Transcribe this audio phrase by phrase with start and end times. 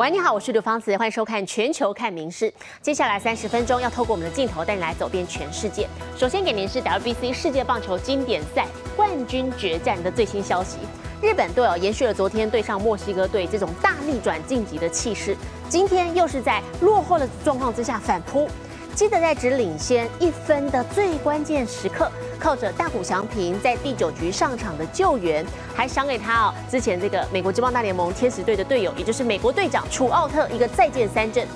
[0.00, 2.46] 喂，你好，我是刘芳子，欢迎收看《全球看名事》。
[2.80, 5.86] 接下来三十分钟要透过我们的镜头带你来走遍全世界。
[6.16, 8.66] 首先给您是 WBC 世界棒球经典赛
[8.96, 10.78] 冠军决战的最新消息。
[11.20, 15.36] 日本队哦延续了昨天对上墨西哥队这种大逆转晋级的气势，
[15.68, 18.48] 今天又是在落后的状况之下反扑。
[18.94, 25.44] 记得在只领先一分的最关键时刻，靠着大谷翔平在第九局上场的救援，
[25.74, 31.46] 还赏给他哦之前这个美国职棒大联盟天使队的队友，也就是美国队长楚奥特一个再见三振。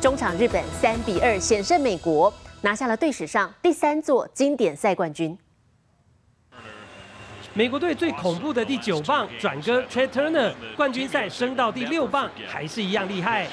[0.00, 5.36] 中场日本三比二险胜美国，拿下了队史上第三座经典赛冠军。
[7.54, 13.46] 美国队最恐怖的第九棒转哥 Trey Turner 冠军赛升到第六棒，还是一样厉害。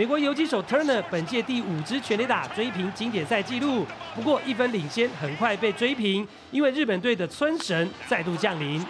[0.00, 8.80] 美国游击手 Turner 本届第五支全垒打追平经典赛纪录，不过一分领先很快被追平，因为日本队的村神再度降临。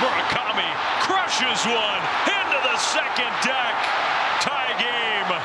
[0.00, 0.64] Murakami
[1.02, 3.74] crushes one into the second deck.
[4.40, 5.38] Tie game.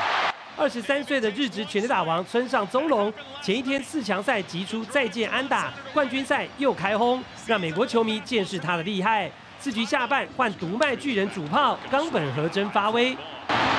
[0.56, 9.30] 二十三岁的日职全垒打王村上宗隆，前一天四强赛击出再见安打，冠军赛又开轰，让美国球迷见识他的厉害。
[9.58, 13.14] 四局下半换独卖巨人主炮冈本和真发威，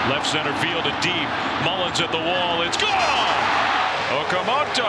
[0.09, 1.29] Left center field and deep.
[1.63, 2.63] Mullins at the wall.
[2.63, 2.89] It's gone.
[4.09, 4.83] Okamoto.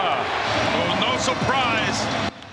[0.75, 2.03] Oh, no surprise.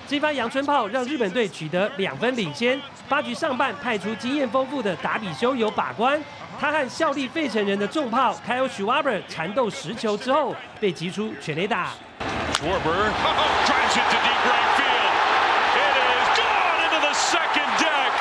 [0.08, 2.82] 这发阳春炮让日本队取得两分领先。
[3.08, 6.22] 八局上半派出经验丰富的达比修有把关，
[6.60, 11.92] 他和效力费城人的重炮 Kyle Schwarber 缠斗十球之后被击出全垒打。
[12.56, 13.10] Schwarber
[13.66, 15.14] drives it to deep right field.
[15.76, 18.12] It is gone into the second deck.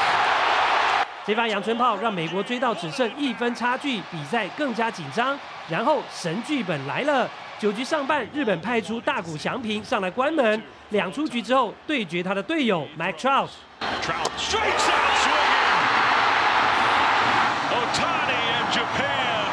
[1.28, 5.38] 这发阳春炮让美国追到只剩一分差距，比赛更加紧张。
[5.68, 13.50] 然后神剧本来了，九局上半，日本派出大谷翔平上来关门，两出局之后对决他的队友 Mike Trout。
[14.00, 15.76] Trout strikes out swinging.
[17.76, 19.52] Otani and Japan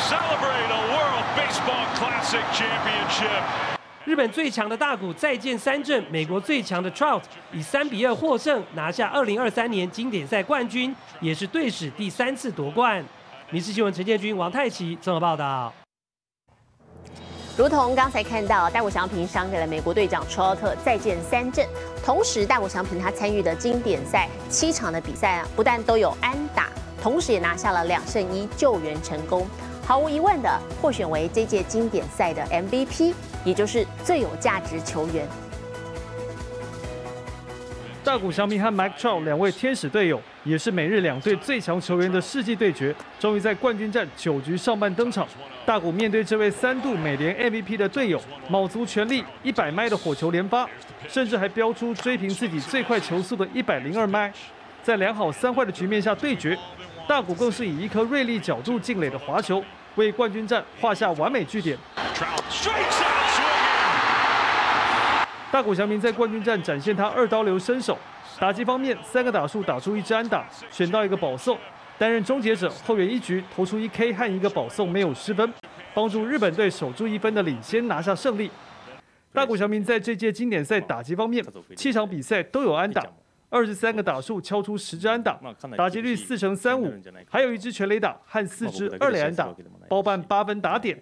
[0.00, 3.73] celebrate a World Baseball Classic championship.
[4.04, 13.02] 日本最强的大谷再见三振，美国最强的 Trout 以三比二获胜，拿下二零二三年经典赛冠军，也是队史第三次夺冠。
[13.50, 15.72] 民事新闻陈建军、王太奇综合报道。
[17.56, 21.66] 如同刚才看到，大谷翔平赏给了美国队长楚奥特再见三振。
[22.04, 26.68] 同时，大谷翔平他参与的经典赛七场的比赛啊，不但都有安打，
[27.00, 29.46] 同时也拿下了两胜一救援成功。
[29.86, 33.12] 毫无疑问的，获选为这届经典赛的 MVP，
[33.44, 35.28] 也就是最有价值球员。
[38.02, 45.28] 大谷翔平和 Mike Trout 两位天使队友，也是美日两队最强球员的世纪对决，终于在冠军战九局上半登场。
[45.66, 48.18] 大谷面对这位三度美联 MVP 的队友，
[48.48, 50.66] 卯足全力，一百迈的火球连发，
[51.08, 54.32] 甚至还飙出追平自己最快球速的一百零二迈。
[54.82, 56.58] 在两好三坏的局面下对决，
[57.06, 59.62] 大谷更是以一颗锐利角度进垒的滑球，
[59.96, 61.76] 为冠军战画下完美句点。
[65.52, 67.98] 大谷翔平在冠军战展现他二刀流身手，
[68.40, 71.58] 打击方面三个打数打出一支安打，选到一个保送，
[71.98, 75.52] 担任终结者，后援一局投出一 K 和一个保送，没有失分，
[75.92, 78.50] 帮助日本队守住一分的领先，拿下胜利。
[79.32, 81.44] 大谷翔平在这届经典赛打击方面，
[81.76, 83.02] 七场比赛都有安打，
[83.54, 85.38] 二十三个打数敲出十支安打，
[85.76, 86.92] 打击率四成三五，
[87.30, 89.48] 还有一支全垒打和四支二垒安打，
[89.88, 91.00] 包办八分打点。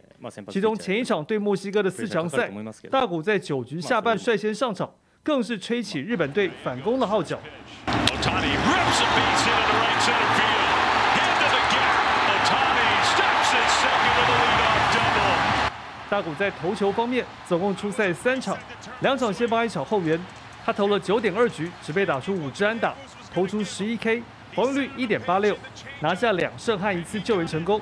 [0.48, 2.52] 其中前一场对墨西哥的四强赛，
[2.90, 4.92] 大谷在九局下半率先上场，
[5.22, 7.38] 更是吹起日本队反攻的号角。
[16.10, 18.54] 大谷在投球方面总共出赛三场，
[19.00, 20.20] 两场先发一场后援，
[20.64, 22.94] 他投了九点二局，只被打出五支安打，
[23.34, 24.22] 投出十一 K，
[24.54, 25.56] 防御率一点八六，
[26.00, 27.80] 拿下两胜和一次救援成功。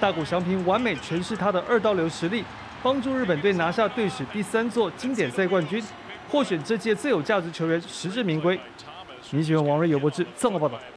[0.00, 2.44] 大谷翔平完美诠释他的二刀流实力，
[2.82, 5.82] 帮助日本队拿下队史第三座经典赛冠军，
[6.30, 8.58] 获选这届最有价值球员，实至名归。
[9.30, 10.95] 你喜欢王瑞有博志综合报道。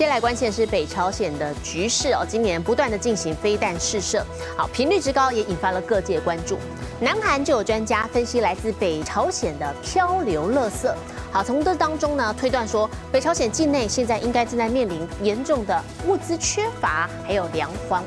[0.00, 4.22] 接下来关切的是北朝鲜的局势哦，今年不断的进行飞弹试射，
[4.56, 6.58] 好频率之高也引发了各界关注。
[7.00, 10.94] 南韩就有专家分析来自北朝鲜的漂流垃圾，
[11.32, 18.04] 好从这当中呢推断说，北朝鲜境内现在应该正在面临严重的物资缺乏，还有粮荒。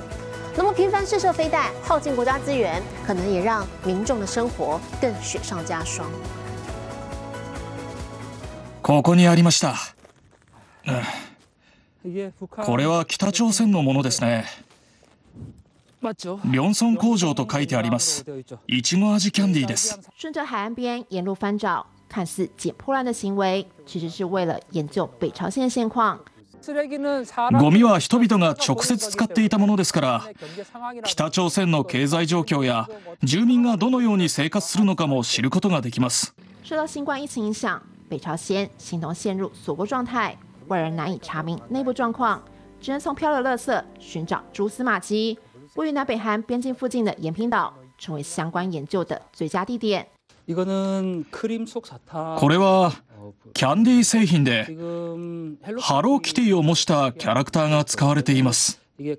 [0.56, 6.06] 那么频繁试射飞弹，耗尽国家资源，可能也让民众的生活更雪上加霜。
[8.84, 9.76] ここにありました。
[12.05, 14.45] うんこれは北朝鮮のものですね。
[16.03, 18.27] リョンソン工場と書いてあります。
[18.67, 19.99] いちご味キャンディーです。
[20.17, 26.21] 顺着海岸边沿路翻找，看似捡破烂的行为，其实是为了研究北朝鲜现况。
[27.61, 30.23] ゴミは人々が直接使っていたものですから
[31.05, 32.89] 北朝鮮の経済状況や
[33.23, 36.35] 住民がどのように生活するのかも知ることができます
[36.65, 42.42] 受到新冠疫情影响，北朝鲜形同陷入锁国状态，外人难以查明内部状况，
[42.80, 45.38] 只能从漂流垃圾寻找蛛丝马迹。
[45.76, 50.08] 位于南北韩边境附近的延平岛，成为相关研究的最佳地点。
[50.48, 50.56] こ
[52.50, 52.92] れは
[53.54, 54.64] キャンディー製品で
[55.80, 59.16] ハローキティを模したキャラクターが使われていますい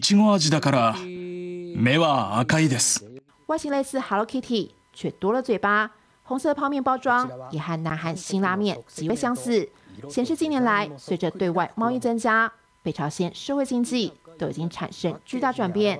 [0.00, 3.02] ちご味だから目は赤いです
[3.48, 5.92] 外形类似 Hello Kitty，却多了嘴巴。
[6.27, 9.69] 红色泡面包装也和南韩辛拉面极为相似，
[10.09, 12.51] 显示近年来随着对外贸易增加，
[12.81, 15.99] 北朝鲜社会经济都已经产生巨大转变。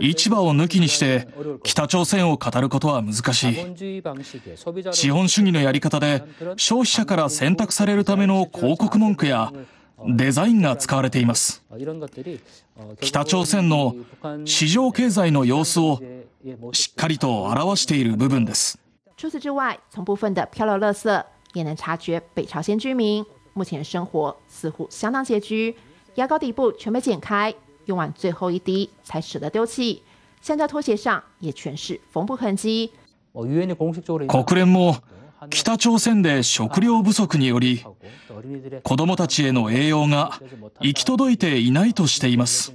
[0.00, 1.28] 市場を抜きにして
[1.62, 3.54] 北朝鮮を語ることは難しい。
[4.92, 6.22] 資本主義のやり方で
[6.56, 9.52] 消費者から選択されるための広告文句や
[10.08, 11.62] デザインが使われています。
[13.02, 13.94] 北朝鮮の
[14.46, 16.00] 市場経済の様子を
[16.72, 18.78] しっかりと表している部分です。
[19.16, 21.24] 除此之外从部分的漂流垃圾
[21.54, 23.24] 也能察觉北朝鲜居民
[23.54, 25.76] 目前生活似乎相当拮据。
[26.16, 27.54] 牙膏底部全被剪开
[27.86, 30.02] 用完最后一滴才舍得丢弃，
[30.42, 32.90] 橡胶拖鞋上也全是缝补痕迹。
[33.32, 33.46] 国
[34.54, 34.96] 連も
[35.48, 37.82] 北朝鮮で食料不足により
[38.82, 40.38] 子どもたちへの栄養が
[40.80, 42.74] 行き届いていないとしています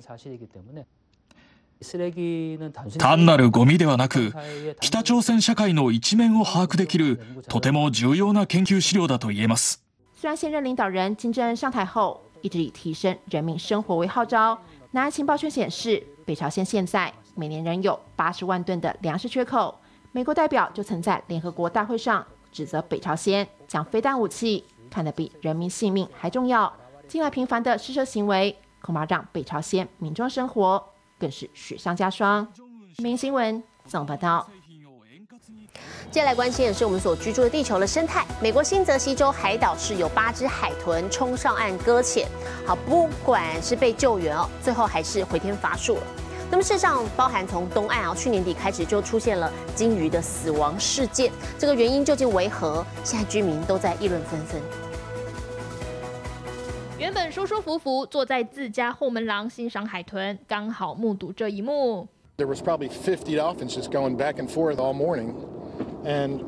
[2.98, 4.32] 単なるゴミではなく
[4.80, 7.18] 北朝鮮社会の一面を把握できる
[7.48, 9.82] とても重要な研究資料だと言えます
[10.14, 14.56] 虽然现任领导人金正恩上台后一直以提升人民生活为号召
[14.92, 19.74] 南韩情报圈显示，北朝鲜现在每年仍有八十万吨的粮食缺口。
[20.12, 26.70] 美国代表就曾在联合国大会上指责北朝鲜将飞弹武器看得比人民性命还重要。
[27.08, 30.84] 近来频繁的试射行为，恐怕让北朝鲜民众生活
[31.19, 32.47] 更是雪上加霜。
[32.97, 34.49] 明新闻总报道。
[36.09, 38.25] 接下来关心的是我们所居住的地球的生态。
[38.41, 42.27] 美国新泽西州海岛市有八只海豚冲上岸搁浅，
[42.65, 46.03] 好，不管是被救援哦，最后还是回天乏术了。
[46.49, 51.29] 那么事实上，包含从东岸啊，去年底开始就出现了鲸鱼的死亡事件，
[51.59, 52.85] 这个原因究竟为何？
[53.03, 54.61] 现在居民都在议论纷纷。
[56.99, 62.07] 原本舒舒服服坐在自家后门廊欣赏海豚，刚好目睹这一幕。
[62.37, 65.35] There was probably fifty dolphins just going back and forth all morning.
[66.03, 66.39] And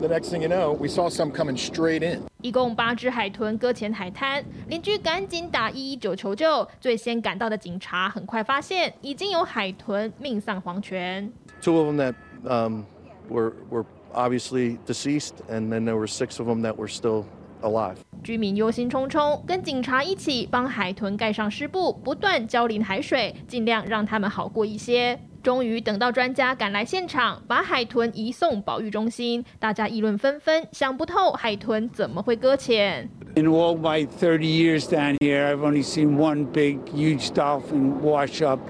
[0.00, 2.22] the next thing you know, we saw some coming straight in.
[2.40, 6.66] 一共八只海豚搁浅海滩，邻居赶紧打一一九求救。
[6.80, 11.30] 最先赶到的警察很快发现，已经有海豚命丧黄泉。
[11.60, 12.14] Two of them that
[12.48, 12.84] um,
[13.28, 13.84] were were
[14.14, 17.24] obviously deceased, and then there were six of them that were still
[17.62, 17.96] alive.
[18.22, 25.18] 居民忧心忡忡，跟警察一起帮海豚盖上湿布，不断浇淋海水，尽量让他们好过一些。
[25.42, 29.44] 终于等到专家赶来现场，把海豚移送保育中心。
[29.58, 33.08] 大家议论纷纷，想不透海豚怎么会搁浅。
[33.34, 38.60] In all my 30 years down here, I've only seen one big, huge dolphin wash up,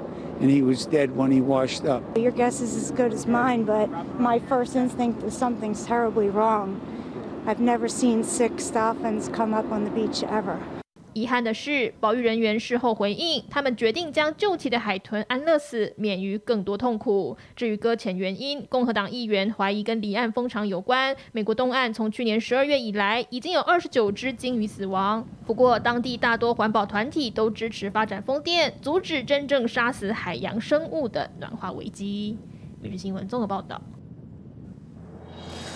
[0.40, 2.00] and he was dead when he washed up.
[2.18, 6.76] Your guess is as good as mine, but my first instinct was something's terribly wrong.
[7.44, 10.56] I've never seen six dolphins come up on the beach ever.
[11.12, 17.36] 遗憾的是，保育人员事后回应，他们决定将救起的海豚安乐死，免于更多痛苦。
[17.56, 21.14] 至于搁浅原因，共和党议员怀疑跟离岸风场有关。
[21.32, 25.26] 美国东岸从去年十二月以来，已经有二十九只鲸鱼死亡。
[25.44, 32.38] 不过，当地大多环保团体都支持发展风电，阻止真正杀死海洋生物的暖化危机。
[32.80, 33.82] 每日新闻综合报道。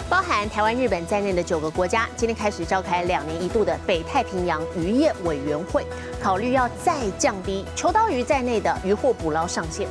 [0.10, 5.86] 包含台湾、日本在内的九个国家，今天开始召开两年一度的北太平洋渔业委员会，
[6.22, 9.88] 考虑要再降低秋刀鱼在内的渔获捕捞上限。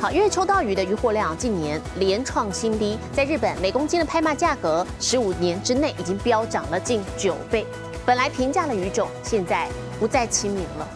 [0.00, 7.66] 好，因为秋刀鱼的渔获量近年连创新低，在日本每公斤的拍卖价格，十五年之内已经飙涨了近九倍。
[8.06, 9.68] 本来平价的鱼种，现在
[10.00, 10.88] 不再亲民了。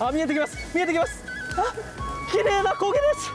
[0.00, 0.56] あ、見えてきます。
[0.74, 1.12] 見えてきます。
[1.56, 1.62] あ、
[2.30, 3.30] 綺麗な焦げです。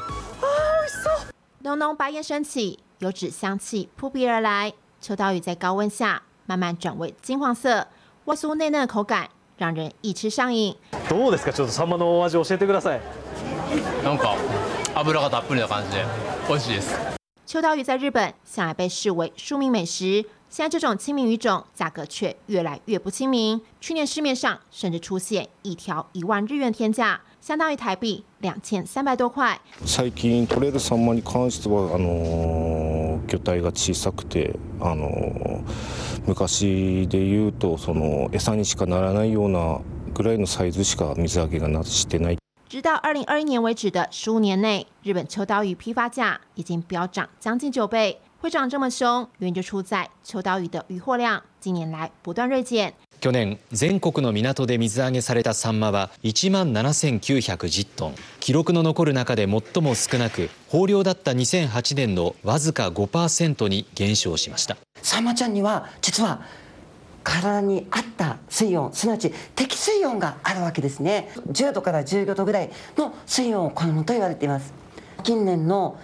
[1.64, 1.76] あ、美味しそう。
[1.76, 4.74] 浓浓白烟升起，油脂香气扑鼻而来。
[5.02, 7.88] 秋刀鱼在高温下慢慢转为金黄色，
[8.26, 10.76] 外酥内嫩的口感让人一吃上瘾。
[11.10, 11.52] どうですか？
[11.52, 13.02] ちょっとサンマのお味教えてください。
[14.04, 14.36] なんか
[14.96, 16.06] 油がたっぷりな感じで
[16.48, 16.96] 美味しいです。
[17.46, 23.62] 秋刀鱼在日本向来被视为庶民美食，现在这种亲民鱼种价格却越来越不亲民。
[23.80, 27.22] 去年市面上甚至出现一条一万日元天价。
[27.44, 29.60] 相当于台币两千三百多块。
[29.86, 35.64] 最近取れるサンマに関してはあの魚体が小さくてあの
[36.28, 39.80] 昔で言うとその餌にしかならないような
[40.14, 42.38] ぐらいのサイズしか水揚げがなしてない。
[42.72, 48.20] 直到二零二一年为止的十五年内，日本秋刀鱼批发价已经飙涨将近九倍。
[48.42, 52.94] 会涨这么凶，原因就出在秋刀鱼的渔获量近年来不断锐减。
[53.25, 58.15] 去年全国の港で水揚げされたサンマは1万7910トン。
[58.39, 64.77] 記録の残る中で最も少なく豊漁だった2008年のわずか5%に減少しました。
[65.01, 66.43] サンマちゃんには実は
[67.23, 71.31] 体に合った水温すなわち適水温があるわけですね。
[71.51, 74.75] 10度から15度ぐらいの水温を好むと言われています。
[75.23, 75.99] 近年の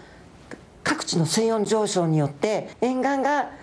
[0.82, 3.59] 各地の水温上昇によって沿岸が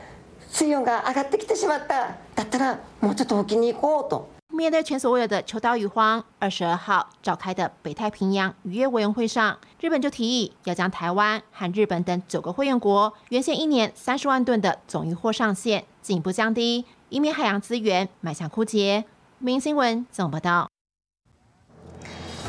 [0.56, 4.28] 水温が上がってきてしまっただったらもうちょっと沖に行こうと。
[4.54, 19.04] 面对前所未有的秋刀鱼荒，二十二号召开的北太平洋渔业委员会上，日本就提议要将台湾和日本等九个会员国原先一年三十万吨的总渔获上限进一步降低，以免海洋资源迈向枯竭。
[19.38, 20.68] 明新闻怎么报道？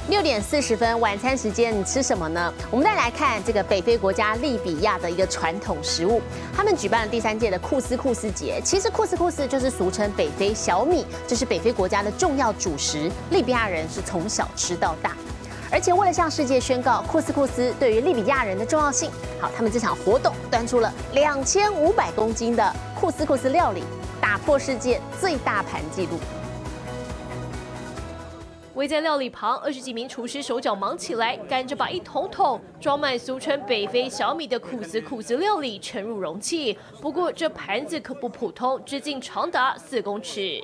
[0.08, 2.52] 六点四十分，晚餐时间，你吃什么呢？
[2.70, 6.22] 我们再来看这个北非国家利比亚的一个传统食物，
[6.56, 8.58] 他们举办了第三届的库斯库斯节。
[8.64, 15.14] 其实库斯库斯就是俗称北非小米，这是北非国家的重要主食，利比亚人是从小吃到大。
[15.70, 23.84] 而且为了向世界宣告库斯库斯对于利比亚人的重要性，好，他们这场活动端出了两千五百公斤的库斯库斯料理，
[24.22, 26.18] 打破世界最大盘纪录。
[28.78, 36.76] 围在料理旁，二十几名厨师手脚忙起来，赶着把一桶桶装满俗称北非小米的库斯库斯料理盛入容器。
[37.00, 40.62] 不过这盘子可不普通，直径长达四公尺。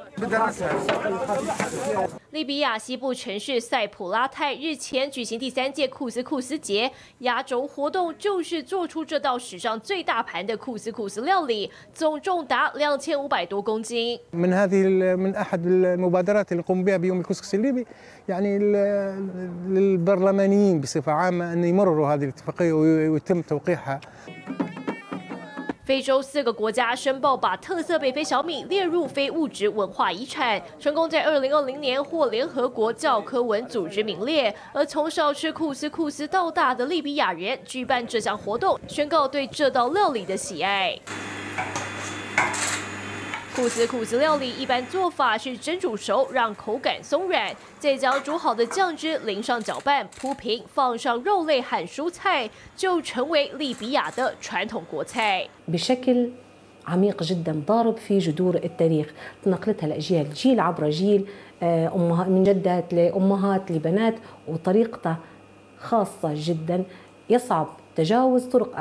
[2.31, 6.91] 利比亚西部城市塞普拉泰日前举行第三届库斯库斯节，
[7.21, 14.19] 压轴活动就是做出这道史上最大盘的库斯库斯料理，总重达两千五百多公斤。
[18.28, 18.60] يعني
[19.68, 24.00] للبرلمانيين بصفة عامة أن يمرروا هذه الاتفاقية ويتم توقيعها
[25.86, 34.54] 非洲四个国家申报把特色北非小米列入非物质文化遗产，成功在二零二零年获联合国教科文组织名列。
[34.72, 40.96] 而从小吃库斯库斯到大的利比亚人举办这项活动，宣告对这道料理的喜爱。
[43.56, 55.48] 库斯库斯料理一般做法是蒸煮熟，让口感松软，再将煮好的酱汁淋上搅拌，铺平，放上肉类和蔬菜，就成为利比亚的传统国菜。
[55.68, 56.30] بشكل
[56.88, 59.14] عميق جدا ضارب في جذور التاريخ
[59.48, 61.28] نقلتها لاجيال جيل عبر جيل
[61.62, 64.16] امهات من جدات لامهات لبنات
[64.48, 65.18] وطريقتها
[65.80, 66.84] خاصه جدا
[67.30, 68.76] يصعب تجاوز طرق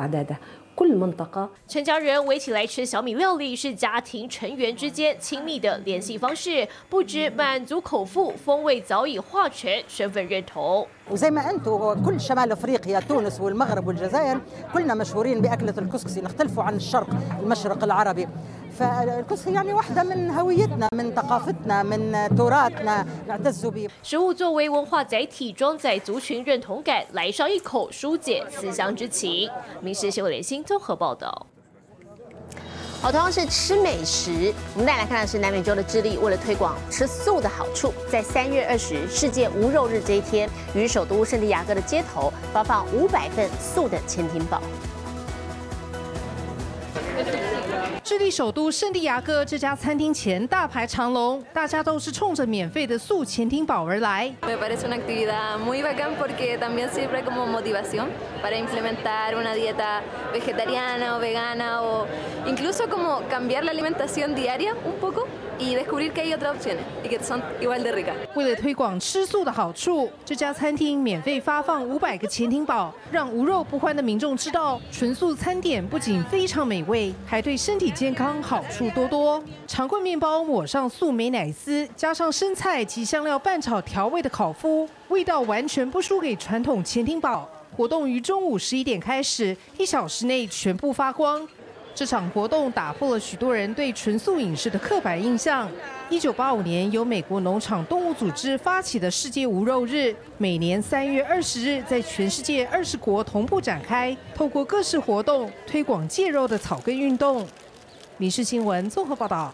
[0.78, 10.86] اعدادها 全家人围起来吃小米料理，是家庭成员之间亲密的联系方式，不止满足口腹，风味早已化成身份认同。
[11.10, 14.40] وزي ما انتم كل شمال افريقيا تونس والمغرب والجزائر
[14.74, 17.08] كلنا مشهورين باكله الكسكسي نختلفوا عن الشرق
[17.40, 18.28] المشرق العربي
[24.01, 29.47] 食物作为文化载体，装载族群认同感，来上一口，纾解思乡之情。
[29.79, 31.45] 民事新闻联新综合报道。
[32.99, 44.59] 好，同样是吃美食，我们再来看的是南美洲的智利，为了推广吃素的好处，在三月二十日世界无肉日这一天，于首都圣地亚哥的街头发放五百份素的潜艇堡。
[48.03, 54.29] 智利首都圣地亚哥这家餐厅前大排长龙，大家都是冲着免费的素潜艇堡而来。
[54.41, 58.09] Me parece una actividad muy bacán porque también sirve como motivación
[58.41, 60.01] para implementar una dieta
[60.33, 62.05] vegetariana o vegana o
[62.45, 65.25] incluso como cambiar la alimentación diaria un poco
[68.35, 79.41] 为了推广吃素的好处，这家餐厅免费发放五百个潜艇堡，让无肉不欢的民众知道，纯素餐点不仅非常美味，还对身体健康好处多多。
[79.65, 87.49] 长棍面包抹上素美奶丝，加上生菜及香料拌炒调味的烤麸，味道完全不输给传统潜艇堡。
[87.75, 91.47] 活动于中午十一点开始，一小时内全部发光。
[91.95, 95.69] 这场活动打破了许多人对纯素饮食的刻板印象。
[96.09, 107.47] 一九八五年，由美国农场动物组织发起的世界无肉日，每年三月二十日在全世界二十国同步展开，透过各式活动推广戒肉的草根运动。
[108.17, 109.53] 民事新闻综合报道。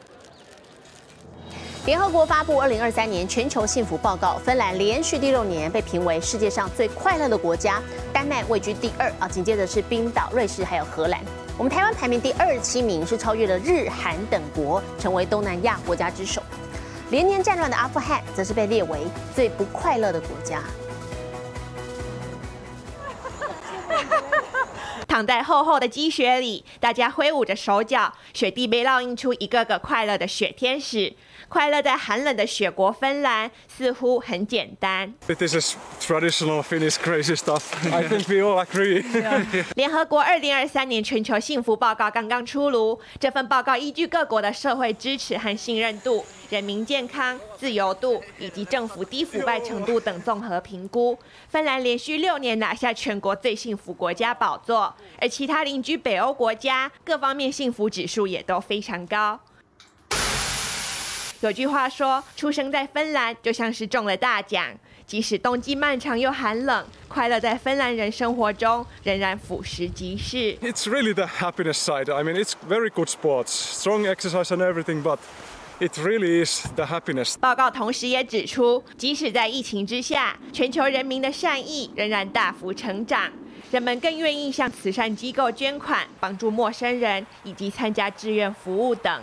[1.86, 7.82] 联合国发布二零二三年全球幸福报告，芬兰连续第六年被评为世界上最快乐的国家，
[8.14, 11.20] 丹麦位居第二啊，紧接着是冰岛、瑞士还有荷兰。
[11.60, 16.42] 我们台湾排名第二十七名，是超越了日韩等国，成为东南亚国家之首。
[17.12, 19.02] 连年战乱的阿富汗，则是被列为
[19.36, 20.64] 最不快乐的国家。
[25.10, 31.12] 躺在厚厚的积雪里，大家挥舞着手脚，雪地被烙印出一个个快乐的雪天使。
[31.48, 35.12] 快乐在寒冷的雪国芬兰，似乎很简单。
[35.26, 37.64] This is traditional Finnish crazy stuff.
[37.92, 39.04] I think we all agree.
[39.76, 51.18] 联合国二零二三年全球幸福报告刚刚出炉，这份报告依据各国的社会支持和信任度、人民健康、自由度以及政府低腐败程度等综合评估，
[51.50, 59.40] 芬兰连续六年拿下全国最幸福国家宝座，而其他邻居北欧国家各方面幸福指数也都非常高。
[61.42, 64.66] 有句话说，出生在芬兰就像是中了大奖。
[65.06, 70.56] 即使冬季漫长又寒冷，快乐在芬兰人生活中仍然俯拾即是。
[70.58, 72.14] It's really the happiness side.
[72.14, 75.18] I mean, it's very good sports, strong exercise and everything, but
[75.80, 77.40] it really is the happiness.
[77.40, 83.32] 报告同时也指出，即使在疫情之下，全球人民的善意仍然大幅成长，
[83.72, 89.22] 人们更愿意向慈善机构捐款，帮助陌生人，以及参加志愿服务等。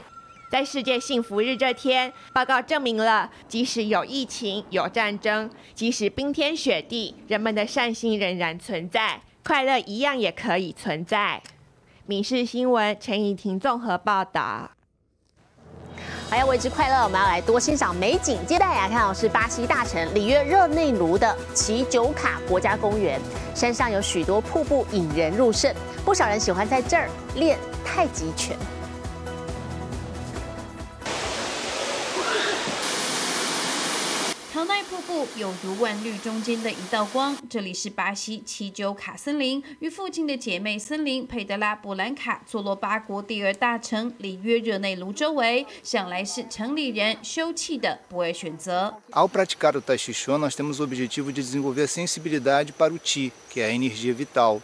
[0.48, 11.42] 在世界幸福日这天，报告证明了，即使有疫情、有战争，即使冰天雪地，人们的善心仍然存在，快乐一样也可以存在。
[12.06, 14.75] 民事新闻陈怡婷综合报道。
[16.28, 18.44] 还要维持快乐，我们要来多欣赏美景。
[18.46, 23.20] 接待来看到是巴西大城里约热内卢的奇酒卡国家公园，
[23.54, 25.72] 山上有许多瀑布引人入胜，
[26.04, 28.56] 不少人喜欢在这儿练太极拳。
[34.96, 37.36] 瀑布有如万绿中间的一道光。
[37.50, 48.94] 这里是巴西奇九卡森林，与附近的姐妹森林佩德拉布兰卡坐落巴国第二大城里约热内卢周围，向来是城里人休憩的不二选择。
[49.10, 52.98] Ao praticar o Tai Chi Chuan, nós temos o objetivo de desenvolver a sensibilidade para o
[52.98, 54.62] Ti, que é a energia vital.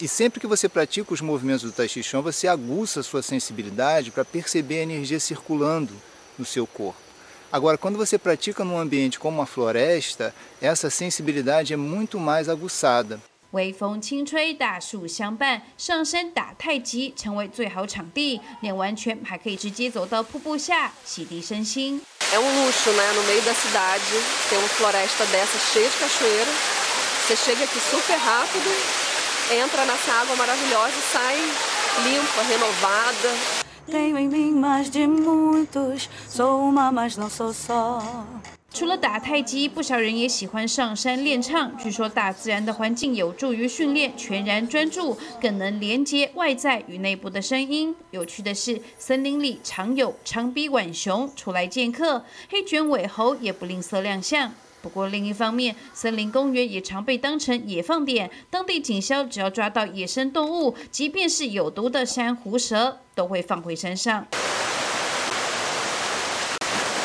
[0.00, 3.22] E sempre que você pratica os movimentos do Tai Chi Chuan, você aguça a sua
[3.22, 5.92] sensibilidade para perceber a energia circulando
[6.38, 7.11] no seu corpo.
[7.51, 13.19] Agora, quando você pratica num ambiente como uma floresta, essa sensibilidade é muito mais aguçada.
[13.51, 18.41] 微风轻吹，大树相伴，上山打太极成为最好场地。
[18.59, 22.01] 练完拳还可以直接走到瀑布下洗涤身心。
[22.33, 23.13] É um luxo, né?
[23.13, 24.03] No meio da cidade,
[24.49, 26.51] ter uma floresta dessa cheia de cachoeira.
[27.25, 28.69] Você chega aqui super rápido,
[29.63, 31.37] entra nessa água maravilhosa e sai
[32.03, 33.60] limpa, renovada.
[38.74, 41.76] 除了打太极，不少人也喜欢上山练唱。
[41.76, 47.94] 据说大自然的环境有助于训练全然专注，更能连接外在与内部的声音。
[48.12, 54.52] 有趣的是，森林里常有长臂浣熊出来见客，黑卷尾猴也不吝啬亮相。
[54.82, 58.28] 不过另一方面，森林公园也常被当成野放点。
[58.50, 64.26] 当地警消只要抓到野生动物，即便是有毒的珊瑚蛇，都会放回山上。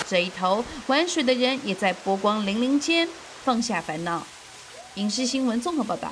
[0.10, 3.08] 这一头玩水的人也在波光粼粼间
[3.44, 4.26] 放下烦恼。
[4.96, 6.12] 影视新闻综合报道。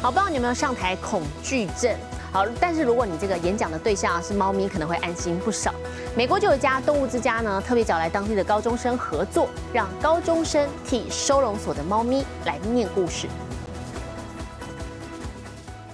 [0.00, 1.92] 好，不知道你有没有上台恐惧症？
[2.30, 5.74] 好，但是如果你这个演讲的对象是猫咪，可能会安心不少。
[6.14, 13.26] 美国就有一家动物之家呢，特别找来当地的高中生合作，让高中生替收容所的猫咪来念故事。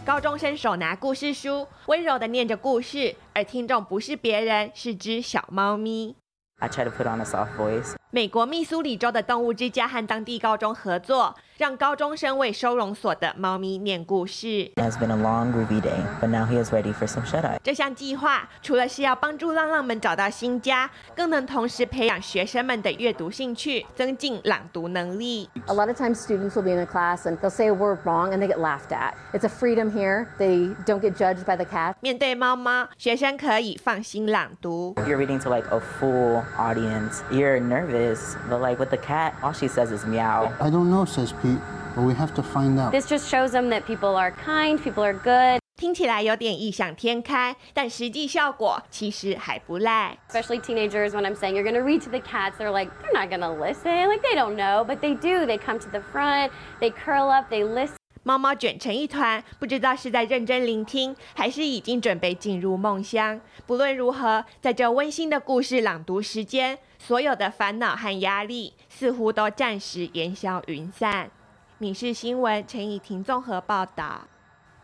[0.05, 6.17] 高中生手拿故事书，温柔的念着故事，而听众不是别人，是只小猫咪。
[6.59, 7.95] I try to put on a soft voice.
[8.11, 14.73] 美国密苏里州的动物之家和当地高中合作，让高中生为收容所的猫咪念故事。
[14.75, 17.59] It has been a long groovy day, but now he is ready for some shut eye.
[17.63, 25.49] 这项计划除了是要帮助浪浪们找到新家，更能同时培养学生们的阅读兴趣，增进朗读能力。
[25.67, 28.33] A lot of times students will be in a class and they'll say a word wrong
[28.33, 29.13] and they get laughed at.
[29.33, 30.27] It's a freedom here.
[30.39, 31.95] They don't get judged by the cat.
[32.01, 34.97] 面对猫猫，学生可以放心朗读。
[35.07, 37.23] You're reading to like a full audience.
[37.31, 40.51] You're nervous, but like with the cat, all she says is meow.
[40.59, 41.60] I don't know, says Pete,
[41.96, 42.92] but we have to find out.
[42.92, 45.60] This just shows them that people are kind, people are good.
[45.76, 50.18] 听起来有点异想天开，但实际效果其实还不赖。
[50.30, 53.14] Especially teenagers, when I'm saying you're going to read to the cats, they're like, they're
[53.14, 54.10] not going to listen.
[54.10, 55.46] Like, they don't know, but they do.
[55.46, 57.96] They come to the front, they curl up, they listen.
[58.24, 63.40] 猫猫卷成一团，不知道是在认真聆听，还是已经准备进入梦乡。
[63.66, 71.31] 不论如何，在这温馨的故事朗读时间， 所有的烦恼和压力似乎都暂时烟消云散。
[71.77, 74.23] 闽事新闻陈以婷综合报道。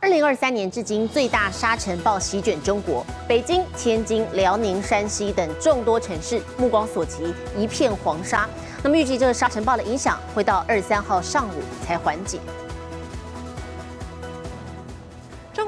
[0.00, 8.46] 二零二三年至今，最大沙尘暴席卷中国，北京、天津、辽宁、山西等众多城市，目光所及一片黄沙。
[8.82, 12.38] 那么预计这个沙尘暴的影响会到二三号上午才缓解。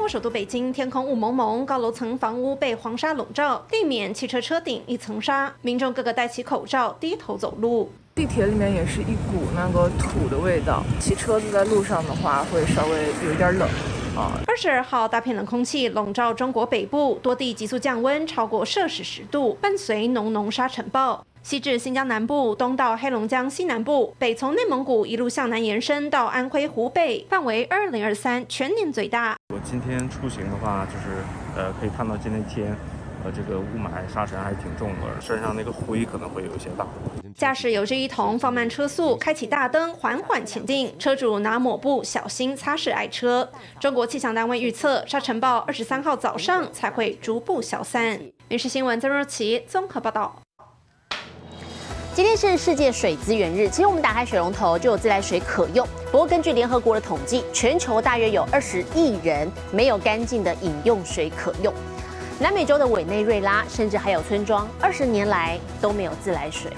[0.08, 7.90] 首都北京天空雾蒙蒙，高楼层房屋被黄沙笼罩，地面、汽车车顶一层沙，民众个个戴起口罩，低头走路。
[8.14, 13.68] 地铁里面也是一股那个土的味道，骑车子在路上的话会稍微有点冷。
[14.14, 21.24] 二十二号，大片冷空气笼罩中国北部，多地急速降温，超过摄氏十度，伴随浓浓沙尘暴。
[21.42, 29.34] 西至新疆南部，东到黑龙江西南部，北从内蒙古一路向南延伸到安徽、湖北，范围二零二三全年最大。
[29.52, 31.22] 我今天出行的话，就是
[31.56, 32.76] 呃，可以看到今天天。
[33.24, 36.84] 呃，这个雾霾沙尘还是挺重的，身上那个灰可能会有一些大。
[37.36, 40.92] 驾驶有志一同放慢车速，开启大灯，缓缓前进。
[40.98, 43.48] 车主拿抹布小心擦拭爱车。
[43.78, 48.18] 中国气象单位预测，沙尘暴二十三号早上才会逐步消散。
[48.48, 50.36] 电视新闻曾若琪综合报道。
[52.14, 55.86] 今天是世界水资源日，其实我们打开水龙头就有自来水可用。
[56.10, 61.72] 不过根据联合国的统计，全球大约有二十亿人没有干净的饮用水可用。
[62.42, 66.72] 南美洲的委内瑞拉，甚至还有村庄，二十年来都没有自来水。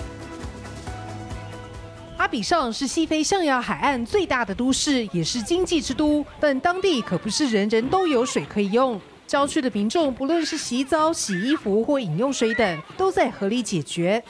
[2.19, 9.01] 阿比尚是西非象牙海岸最大的都市，也是经济之都，但当地可不是人人都有水可以用。
[9.27, 14.23] 郊区的民众，不论是洗澡、洗衣服或饮用水等，都在合理解决。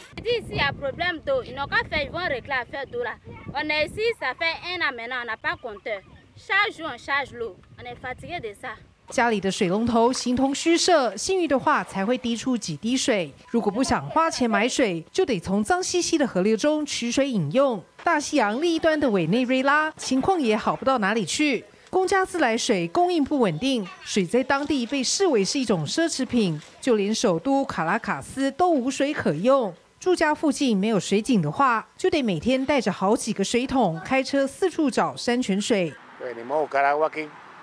[9.10, 13.32] 家里的水龙头形同虚设，幸运的话才会滴出几滴水。
[13.50, 17.80] 如果不想花钱买水，就得从脏兮兮的河流中取水饮用。
[18.02, 29.72] 大西洋另一端的委内瑞拉情况也好不到哪里去，公家自来水供应不稳定，水在当地被视为是一种奢侈品，就连首都卡拉卡斯都无水可用。
[30.00, 35.92] 住家附近没有水井的话，就得每天带着好几个水桶，开车四处找山泉水。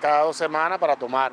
[0.02, 1.32] Cada dos semanas para tomar.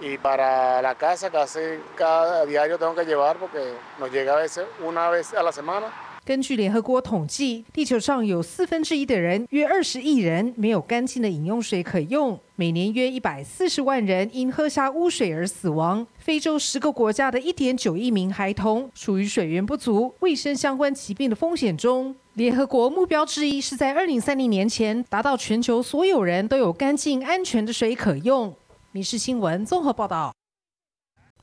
[0.00, 1.58] Y para la casa casi
[1.96, 5.86] cada diario tengo que llevar porque nos llega a veces una vez a la semana.
[6.28, 12.38] 根据联合国统计，地球上有四分之一的人，约二十亿人没有干净的饮用水可用。
[12.54, 16.06] 每年约一百四十万人因喝下污水而死亡。
[16.18, 22.14] 非洲十个国家的一点九亿名孩童属于水源不足、卫生相关疾病的风险中。
[22.34, 28.54] 联合国目标之一是在二零三零年前达到全球所有人都有干净安全的水可用。
[28.92, 30.34] 民事新闻综合报道。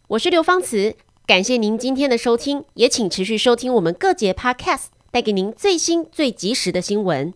[0.10, 0.95] 我是刘芳慈。
[1.26, 7.34] 感谢您今天的收听，也请持续收听我们各节 Podcast，带给您最新最及时的新闻。